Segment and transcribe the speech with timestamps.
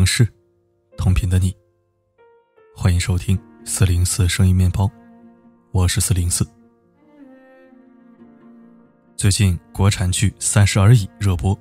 [0.00, 0.26] 同的城市，
[0.96, 1.54] 同频的你。
[2.74, 4.90] 欢迎收听四零四声音面包，
[5.72, 6.46] 我是四零四。
[9.14, 11.58] 最近国产剧《三十而已》热播，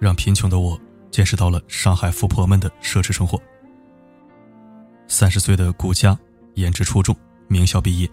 [0.00, 0.80] 让贫穷的我
[1.12, 3.40] 见识到了上海富婆们的奢侈生活。
[5.06, 6.18] 三十岁的顾佳，
[6.54, 7.14] 颜值出众，
[7.46, 8.10] 名校毕业，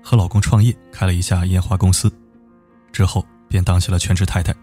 [0.00, 2.08] 和老公创业开了一家烟花公司，
[2.92, 4.54] 之后便当起了全职太太。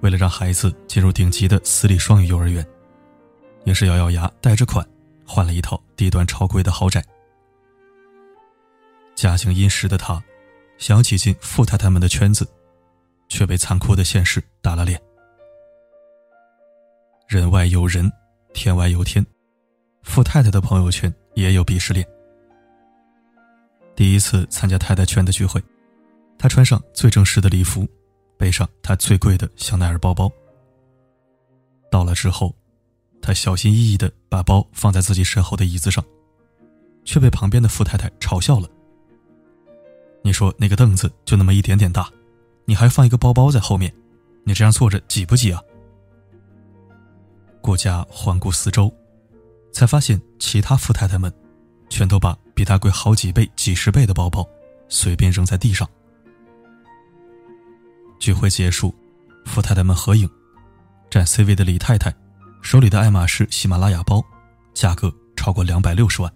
[0.00, 2.64] 为了让孩子进入顶级的私立双语幼儿园，
[3.64, 4.86] 也是咬咬牙带着款
[5.26, 7.04] 换了一套地段超贵的豪宅。
[9.14, 10.22] 家境殷实的他，
[10.78, 12.46] 想挤进富太太们的圈子，
[13.28, 15.00] 却被残酷的现实打了脸。
[17.26, 18.12] 人外有人，
[18.52, 19.24] 天外有天，
[20.02, 22.06] 富太太的朋友圈也有鄙视链。
[23.96, 25.60] 第一次参加太太圈的聚会，
[26.38, 27.88] 她穿上最正式的礼服。
[28.36, 30.30] 背上他最贵的香奈儿包包。
[31.90, 32.54] 到了之后，
[33.22, 36.04] 他小心翼翼的把包放在自己身后的椅子上，
[37.04, 38.68] 却被旁边的富太太嘲笑了。
[40.22, 42.10] 你说那个凳子就那么一点点大，
[42.64, 43.94] 你还放一个包包在后面，
[44.44, 45.62] 你这样坐着挤不挤啊？
[47.60, 48.92] 顾家环顾四周，
[49.72, 51.32] 才发现其他富太太们，
[51.88, 54.46] 全都把比他贵好几倍、几十倍的包包
[54.88, 55.88] 随便扔在地上。
[58.18, 58.94] 聚会结束，
[59.44, 60.28] 富太太们合影，
[61.10, 62.14] 占 C 位的李太太
[62.62, 64.22] 手里的爱马仕喜马拉雅包，
[64.74, 66.32] 价格超过两百六十万。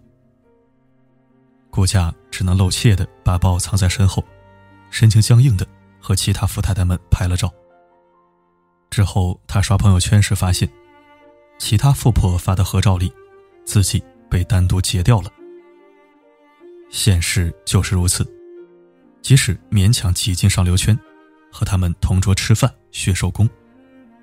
[1.70, 4.24] 顾家只能露怯的把包藏在身后，
[4.90, 5.66] 神情僵硬的
[6.00, 7.52] 和其他富太太们拍了照。
[8.90, 10.68] 之后他刷朋友圈时发现，
[11.58, 13.12] 其他富婆发的合照里，
[13.64, 15.30] 自己被单独截掉了。
[16.90, 18.26] 现实就是如此，
[19.22, 20.98] 即使勉强挤进上流圈。
[21.50, 23.48] 和他们同桌吃饭学手工，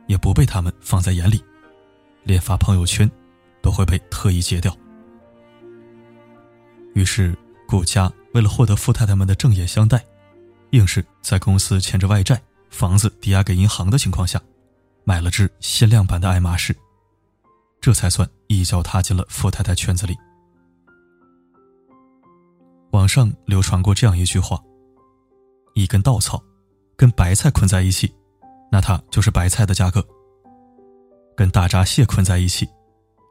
[0.07, 1.43] 也不被他们放在眼里，
[2.23, 3.09] 连发朋友圈
[3.61, 4.75] 都会被特意截掉。
[6.93, 10.03] 于是顾家为了获得富太太们的正眼相待，
[10.71, 14.41] 硬是在公司欠着外债、房子抵押给银行的情况下，
[15.03, 16.75] 买了只限量版的爱马仕，
[17.79, 20.15] 这才算一脚踏进了富太太圈子里。
[22.91, 24.59] 网上流传过这样一句话
[25.75, 26.43] ：“一根稻草。”
[26.97, 28.11] 跟白菜捆在一起，
[28.71, 30.01] 那它就是白菜的价格；
[31.35, 32.67] 跟大闸蟹捆在一起，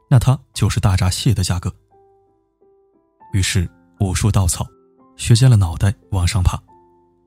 [0.09, 1.71] 那它就是大闸蟹的价格。
[3.33, 3.69] 于是
[3.99, 4.65] 无数稻草
[5.17, 6.57] 削尖了脑袋往上爬，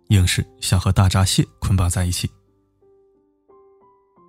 [0.08, 2.28] 硬是想和大闸蟹捆绑在一起。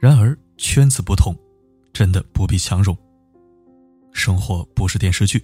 [0.01, 1.33] 然而圈子不同，
[1.93, 2.95] 真的不必强融。
[4.11, 5.41] 生活不是电视剧，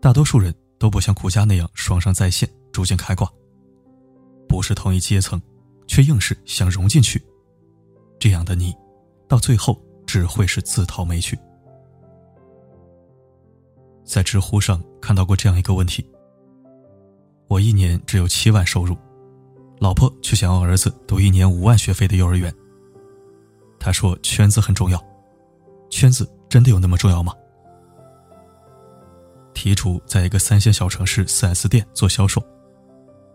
[0.00, 3.30] 大多数人都不像顾家那样双商在线，逐渐开挂，
[4.48, 5.38] 不是同一阶层。
[5.92, 7.22] 却硬是想融进去，
[8.18, 8.74] 这样的你，
[9.28, 11.38] 到最后只会是自讨没趣。
[14.02, 16.02] 在知乎上看到过这样一个问题：
[17.46, 18.96] 我一年只有七万收入，
[19.80, 22.50] 老婆却想要儿子读一年五万学费的幼儿园。
[23.78, 24.98] 他说圈子很重要，
[25.90, 27.34] 圈子真的有那么重要吗？
[29.52, 32.42] 题主在一个三线小城市 4S 店做销售，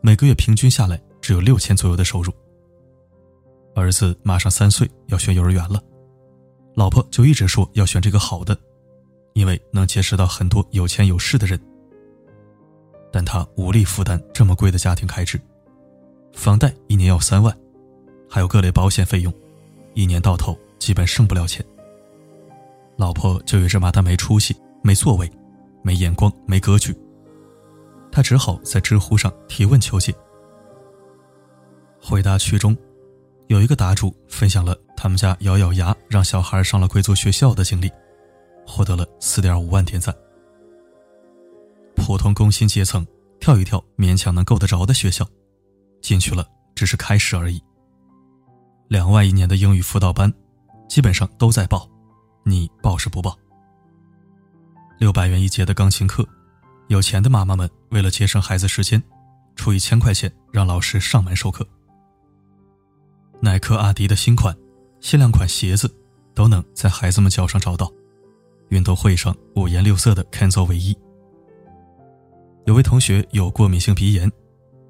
[0.01, 0.99] 每个月平均下来。
[1.19, 2.31] 只有六千左右的收入。
[3.81, 5.79] 儿子马上三岁，要选幼儿园了，
[6.73, 8.57] 老婆就一直说要选这个好的，
[9.33, 11.59] 因为能结识到很多有钱有势的人。
[13.11, 15.39] 但他无力负担这么贵的家庭开支，
[16.33, 17.55] 房贷一年要三万，
[18.27, 19.31] 还有各类保险费用，
[19.93, 21.63] 一年到头基本剩不了钱。
[22.97, 25.31] 老婆就一直骂他没出息、没作为、
[25.83, 26.91] 没眼光、没格局。
[28.11, 30.11] 他只好在知乎上提问求解。
[32.01, 32.75] 回答区中，
[33.47, 37.89] 有一个答主分享了他们家咬咬牙让小孩上了贵族学校的经历，
[38.65, 40.13] 获得了四点五万点赞。
[41.95, 43.05] 普通工薪阶层
[43.39, 45.25] 跳一跳勉强能够得着的学校，
[46.01, 46.45] 进去了
[46.75, 47.61] 只是开始而已。
[48.89, 50.31] 两万一年的英语辅导班，
[50.89, 51.89] 基本上都在报，
[52.43, 53.37] 你报是不报？
[54.99, 56.27] 六百元一节的钢琴课，
[56.87, 59.01] 有钱的妈妈们为了节省孩子时间，
[59.55, 61.65] 出一千块钱让老师上门授课。
[63.39, 64.55] 耐克、阿迪的新款、
[64.99, 65.93] 限量款鞋子，
[66.33, 67.91] 都能在孩子们脚上找到。
[68.69, 70.97] 运动会上五颜六色的 Kenzo 卫衣。
[72.65, 74.29] 有位同学有过敏性鼻炎，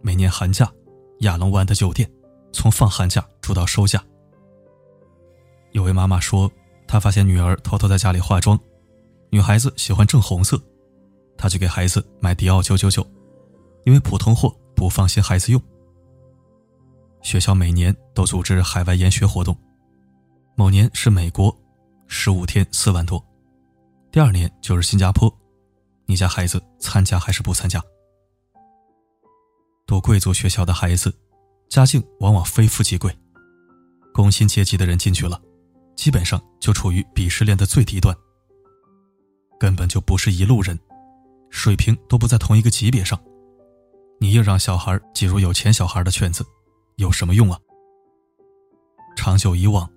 [0.01, 0.71] 每年寒假，
[1.19, 2.09] 亚龙湾的酒店
[2.51, 4.03] 从放寒假住到收假。
[5.73, 6.51] 有位妈妈说，
[6.88, 8.59] 她发现女儿偷偷在家里化妆，
[9.29, 10.59] 女孩子喜欢正红色，
[11.38, 13.05] 她就给孩子买迪奥九九九，
[13.85, 15.61] 因为普通货不放心孩子用。
[17.21, 19.57] 学校每年都组织海外研学活动，
[20.55, 21.55] 某年是美国，
[22.07, 23.23] 十五天四万多，
[24.11, 25.31] 第二年就是新加坡，
[26.05, 27.83] 你家孩子参加还是不参加？
[29.85, 31.13] 读贵族学校的孩子，
[31.69, 33.13] 家境往往非富即贵，
[34.13, 35.41] 工薪阶级的人进去了，
[35.95, 38.15] 基本上就处于鄙视链的最低端，
[39.59, 40.79] 根本就不是一路人，
[41.49, 43.19] 水平都不在同一个级别上。
[44.19, 46.45] 你硬让小孩挤入有钱小孩的圈子，
[46.97, 47.59] 有什么用啊？
[49.15, 49.88] 长久以往，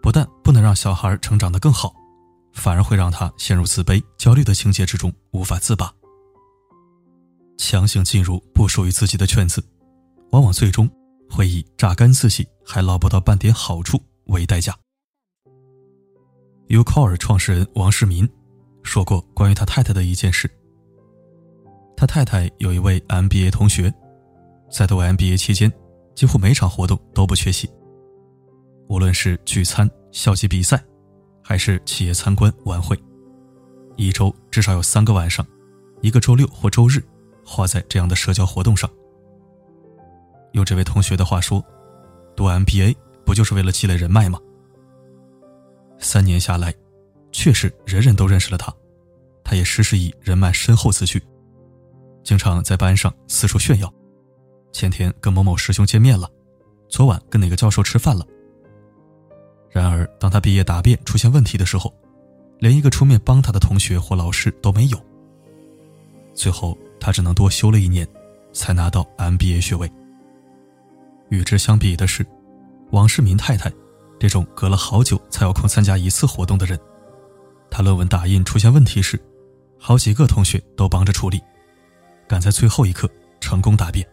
[0.00, 1.92] 不但不能让小孩成长得更好，
[2.52, 5.92] 反而会让他陷入自卑、焦虑的情节之中，无法自拔。
[7.58, 9.60] 强行进入不属于自己的圈子，
[10.30, 10.88] 往往最终
[11.28, 14.72] 会以榨干自己还捞不到半点好处为代价。
[16.68, 18.28] u c o r 创始人王世民
[18.84, 20.48] 说过关于他太太的一件事：
[21.96, 23.92] 他太太有一位 MBA 同学，
[24.70, 25.72] 在读 MBA 期间，
[26.16, 27.70] 几乎每场活动都不缺席。
[28.88, 30.82] 无论是聚餐、校际比赛，
[31.44, 32.98] 还是企业参观晚会，
[33.96, 35.46] 一周至少有三个晚上，
[36.00, 37.00] 一个周六或周日。
[37.48, 38.90] 花在这样的社交活动上。
[40.50, 41.64] 用这位同学的话说，
[42.34, 44.40] 读 MBA 不就是为了积累人脉吗？
[46.00, 46.74] 三年下来，
[47.30, 48.74] 确实人人都认识了他，
[49.44, 51.22] 他也时时以人脉深厚自居，
[52.24, 53.94] 经常在班上四处炫耀。
[54.76, 56.30] 前天跟某某师兄见面了，
[56.86, 58.26] 昨晚跟哪个教授吃饭了。
[59.70, 61.90] 然而，当他毕业答辩出现问题的时候，
[62.58, 64.98] 连一个出面帮他的同学或老师都没有。
[66.34, 66.76] 最后。
[66.98, 68.08] 他只能多修了一年，
[68.52, 69.88] 才拿到 MBA 学位。
[71.28, 72.26] 与之相比的是，
[72.90, 73.70] 王世民太太
[74.18, 76.76] 这种隔了好久才有空参加一次活动的人，
[77.70, 79.22] 他论文打印出现问题时，
[79.78, 81.40] 好几个同学都帮着处理，
[82.26, 83.08] 赶在最后一刻
[83.40, 84.04] 成功答辩。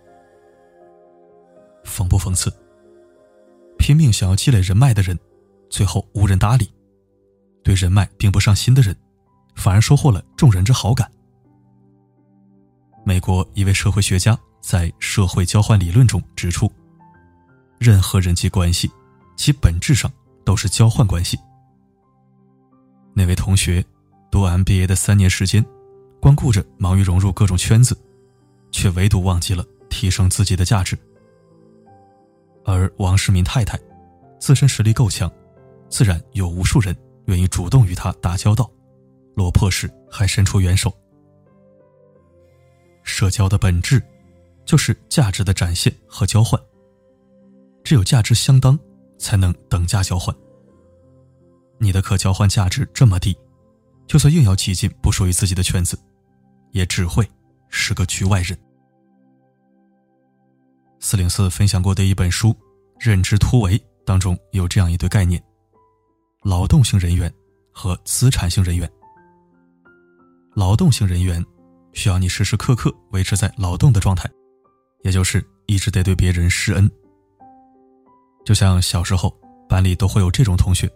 [1.83, 2.51] 讽不讽刺？
[3.77, 5.19] 拼命想要积累人脉的人，
[5.69, 6.65] 最后无人搭理；
[7.63, 8.95] 对人脉并不上心的人，
[9.55, 11.11] 反而收获了众人之好感。
[13.05, 16.71] 美国一位社会学家在社会交换理论中指出，
[17.77, 18.89] 任何人际关系，
[19.35, 20.09] 其本质上
[20.45, 21.37] 都是交换关系。
[23.13, 23.83] 那位同学
[24.31, 25.63] 读 MBA 的三年时间，
[26.21, 27.97] 光顾着忙于融入各种圈子，
[28.71, 30.97] 却唯独忘记了提升自己的价值。
[32.65, 33.79] 而王世民太太，
[34.39, 35.31] 自身实力够强，
[35.89, 36.95] 自然有无数人
[37.25, 38.69] 愿意主动与他打交道，
[39.35, 40.91] 落魄时还伸出援手。
[43.03, 44.01] 社交的本质，
[44.65, 46.59] 就是价值的展现和交换。
[47.83, 48.79] 只有价值相当，
[49.19, 50.33] 才能等价交换。
[51.79, 53.37] 你的可交换价值这么低，
[54.07, 55.99] 就算硬要挤进不属于自己的圈子，
[56.71, 57.29] 也只会
[57.67, 58.57] 是个局外人。
[61.05, 62.51] 四零四分享过的一本书
[62.97, 65.43] 《认知突围》当中有这样一对概念：
[66.43, 67.31] 劳动性人员
[67.73, 68.89] 和资产性人员。
[70.55, 71.45] 劳动性人员。
[71.91, 74.27] 需要你时时刻刻维持在劳动的状态，
[75.03, 76.89] 也就是一直得对别人施恩。
[78.43, 79.31] 就像小时候
[79.69, 80.89] 班里都会有这种同学，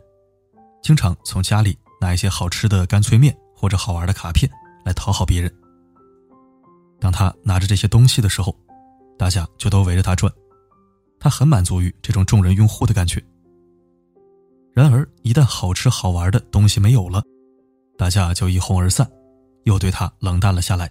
[0.82, 4.50] 经常从家里拿一些好吃的干脆面或者好玩的卡片
[4.84, 5.54] 来讨好别人。
[7.00, 8.58] 当他拿着这些东西的时候，
[9.18, 10.32] 大家就都围着他转，
[11.20, 13.24] 他很满足于这种众人拥护的感觉。
[14.74, 17.24] 然而，一旦好吃好玩的东西没有了，
[17.98, 19.10] 大家就一哄而散。
[19.64, 20.90] 又对他冷淡了下来。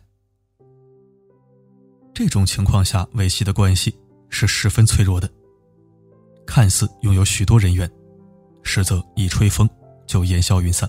[2.13, 5.27] 这种情况下维系的关系是十分脆弱的。
[6.47, 7.91] 看似拥有许多人员，
[8.63, 9.67] 实则一吹风
[10.07, 10.87] 就烟消云散。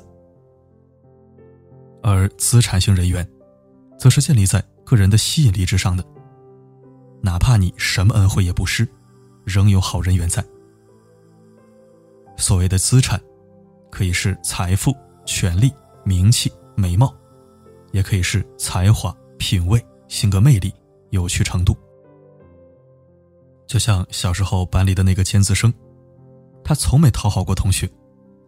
[2.03, 3.25] 而资产型人员，
[3.97, 6.03] 则是建立在个人的吸引力之上的。
[7.21, 8.87] 哪怕你什么恩惠也不施，
[9.45, 10.43] 仍有好人缘在。
[12.37, 13.21] 所谓的资产，
[13.91, 14.95] 可以是财富、
[15.25, 15.71] 权力、
[16.03, 17.13] 名气、美貌。
[17.93, 20.71] 也可以是才华、品味、性格魅力、
[21.09, 21.75] 有趣程度。
[23.65, 25.73] 就像小时候班里的那个尖子生，
[26.65, 27.89] 他从没讨好过同学，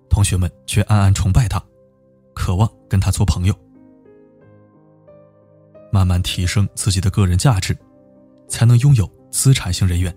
[0.10, 1.60] 同学们却暗暗崇拜他，
[2.36, 3.56] 渴望跟他做朋友。
[5.92, 7.76] 慢慢提升自己的个人价值，
[8.50, 10.14] 才能拥有资产型人员。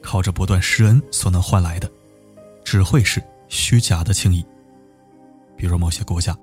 [0.00, 1.90] 靠着不断施恩所能换来的，
[2.64, 4.44] 只会是虚假的情谊。
[5.56, 6.36] 比如某些国家。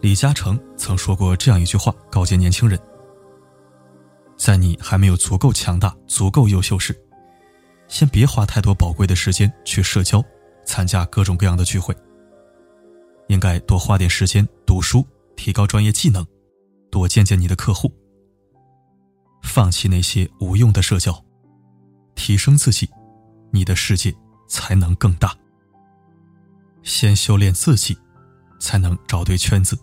[0.00, 2.78] 李嘉诚曾说过这样一句话，告诫年轻人：
[4.36, 6.96] 在你还没有足够强大、足够优秀时，
[7.88, 10.24] 先别花太多宝贵的时间去社交、
[10.64, 11.94] 参加各种各样的聚会。
[13.26, 15.04] 应该多花点时间读书，
[15.36, 16.24] 提高专业技能，
[16.90, 17.92] 多见见你的客户。
[19.48, 21.24] 放弃那些无用的社交，
[22.14, 22.88] 提升自己，
[23.50, 24.14] 你的世界
[24.46, 25.34] 才能更大。
[26.82, 27.98] 先修炼自己，
[28.60, 29.76] 才能找对圈子。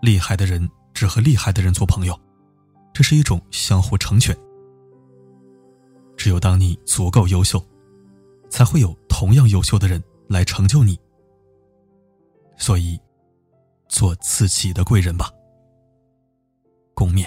[0.00, 2.18] 厉害的人只和厉害的人做朋友，
[2.92, 4.36] 这是一种相互成全。
[6.16, 7.64] 只有当你足够优秀，
[8.48, 10.98] 才会有同样优秀的人来成就你。
[12.56, 13.00] 所以，
[13.88, 15.30] 做自己的贵人吧。
[16.94, 17.26] 共勉。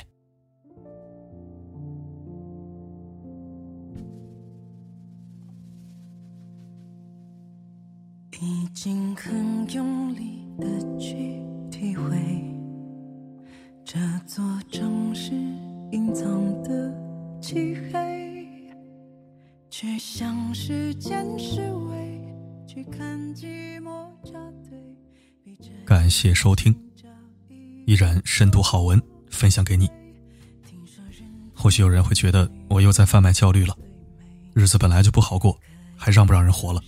[8.41, 10.67] 已经很用力的
[10.99, 12.17] 去体会，
[13.83, 15.31] 这座城市
[15.91, 16.93] 隐藏的
[17.41, 18.37] 漆黑，
[19.69, 22.19] 却向时间示威，
[22.67, 24.33] 去看寂寞扎
[24.69, 25.55] 堆。
[25.85, 26.75] 感谢收听，
[27.85, 29.89] 依然深度好文分享给你。
[31.53, 33.75] 或许有人会觉得我又在贩卖焦虑了，
[34.53, 35.57] 日子本来就不好过，
[35.95, 36.81] 还让不让人活了？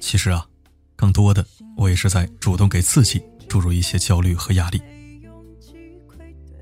[0.00, 0.44] 其实啊，
[0.96, 4.80] 更多的我也是在主动给自己注入一些焦虑和压力。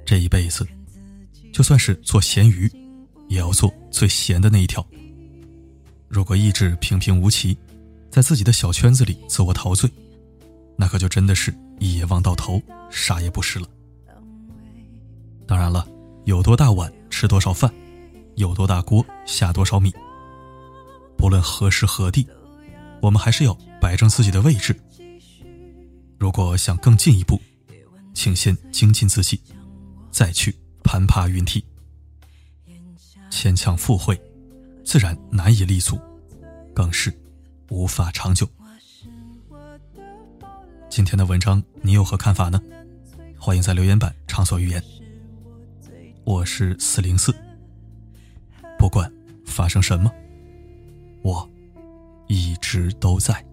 [0.04, 0.66] 这一辈子，
[1.52, 2.71] 就算是做咸鱼，
[3.28, 4.87] 也要做最咸的那一条。
[6.09, 7.57] 如果意志平平无奇，
[8.11, 9.90] 在自己的小圈子里自我陶醉，
[10.76, 13.66] 那可就真的是一眼望到头，啥也不是了。
[15.47, 15.87] 当然了，
[16.25, 17.73] 有多大碗吃多少饭，
[18.37, 19.92] 有多大锅下多少米。
[21.16, 22.26] 不论何时何地。
[23.00, 24.78] 我们还是要摆正自己的位置。
[26.19, 27.40] 如果想更进一步，
[28.12, 29.40] 请先精进自己，
[30.11, 31.64] 再去攀爬云梯。
[33.31, 34.21] 牵强附会，
[34.85, 35.99] 自然难以立足，
[36.75, 37.17] 更是
[37.71, 38.49] 无法长久。
[40.88, 42.61] 今天的文章你有何看法呢？
[43.38, 44.83] 欢迎在留言板畅所欲言。
[46.25, 47.33] 我是四零四，
[48.78, 49.12] 不管
[49.47, 50.12] 发生什么，
[51.23, 51.49] 我。
[52.28, 53.48] 一直都在。